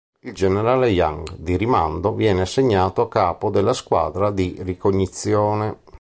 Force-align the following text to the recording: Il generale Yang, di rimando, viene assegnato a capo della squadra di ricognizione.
Il 0.21 0.33
generale 0.33 0.89
Yang, 0.89 1.35
di 1.35 1.55
rimando, 1.57 2.15
viene 2.15 2.41
assegnato 2.41 3.01
a 3.03 3.07
capo 3.07 3.51
della 3.51 3.73
squadra 3.73 4.31
di 4.31 4.55
ricognizione. 4.63 5.77